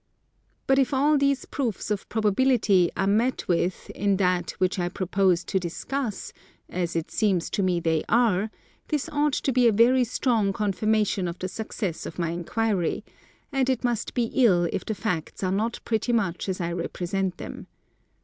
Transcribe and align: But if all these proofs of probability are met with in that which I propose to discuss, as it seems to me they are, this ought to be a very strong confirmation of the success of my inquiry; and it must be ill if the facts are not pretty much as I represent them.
But 0.65 0.79
if 0.79 0.95
all 0.95 1.15
these 1.15 1.45
proofs 1.45 1.91
of 1.91 2.09
probability 2.09 2.89
are 2.97 3.05
met 3.05 3.47
with 3.47 3.87
in 3.91 4.17
that 4.17 4.49
which 4.57 4.79
I 4.79 4.89
propose 4.89 5.43
to 5.43 5.59
discuss, 5.59 6.33
as 6.67 6.95
it 6.95 7.11
seems 7.11 7.51
to 7.51 7.61
me 7.61 7.79
they 7.79 8.03
are, 8.09 8.49
this 8.87 9.07
ought 9.09 9.33
to 9.33 9.51
be 9.53 9.67
a 9.67 9.71
very 9.71 10.03
strong 10.03 10.53
confirmation 10.53 11.27
of 11.27 11.37
the 11.37 11.47
success 11.47 12.07
of 12.07 12.17
my 12.17 12.31
inquiry; 12.31 13.03
and 13.51 13.69
it 13.69 13.83
must 13.83 14.15
be 14.15 14.31
ill 14.33 14.63
if 14.73 14.83
the 14.85 14.95
facts 14.95 15.43
are 15.43 15.51
not 15.51 15.79
pretty 15.85 16.11
much 16.13 16.49
as 16.49 16.59
I 16.59 16.71
represent 16.71 17.37
them. 17.37 17.67